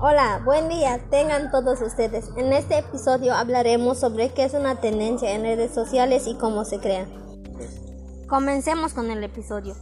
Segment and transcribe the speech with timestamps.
[0.00, 2.30] Hola, buen día, tengan todos ustedes.
[2.36, 6.78] En este episodio hablaremos sobre qué es una tendencia en redes sociales y cómo se
[6.78, 7.04] crea.
[8.28, 9.74] Comencemos con el episodio.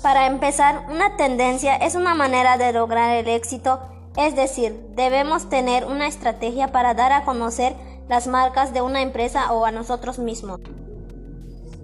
[0.00, 3.80] Para empezar, una tendencia es una manera de lograr el éxito,
[4.16, 7.74] es decir, debemos tener una estrategia para dar a conocer
[8.08, 10.60] las marcas de una empresa o a nosotros mismos.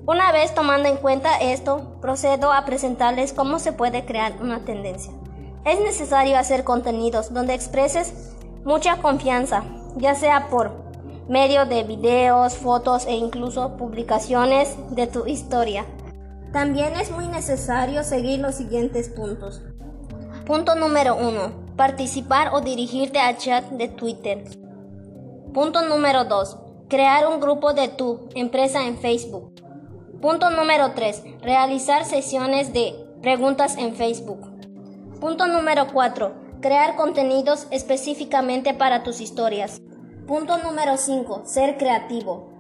[0.07, 5.13] Una vez tomando en cuenta esto, procedo a presentarles cómo se puede crear una tendencia.
[5.67, 8.15] Es necesario hacer contenidos donde expreses
[8.65, 9.65] mucha confianza,
[9.97, 10.71] ya sea por
[11.29, 15.85] medio de videos, fotos e incluso publicaciones de tu historia.
[16.53, 19.61] También es muy necesario seguir los siguientes puntos.
[20.45, 21.75] Punto número 1.
[21.75, 24.45] Participar o dirigirte a chat de Twitter.
[25.53, 26.59] Punto número 2.
[26.89, 29.53] Crear un grupo de tu empresa en Facebook.
[30.23, 31.25] Punto número 3.
[31.43, 34.56] Realizar sesiones de preguntas en Facebook.
[35.21, 36.35] Punto número 4.
[36.61, 39.81] Crear contenidos específicamente para tus historias.
[40.27, 41.43] Punto número 5.
[41.47, 42.53] Ser creativo.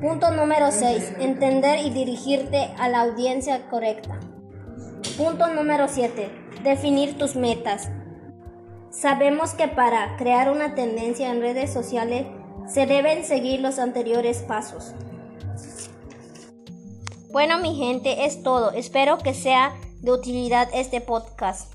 [0.00, 1.14] Punto número 6.
[1.20, 4.18] Entender y dirigirte a la audiencia correcta.
[5.16, 6.30] Punto número 7.
[6.64, 7.88] Definir tus metas.
[8.90, 12.26] Sabemos que para crear una tendencia en redes sociales
[12.66, 14.94] se deben seguir los anteriores pasos.
[17.30, 18.72] Bueno mi gente, es todo.
[18.72, 21.72] Espero que sea de utilidad este podcast.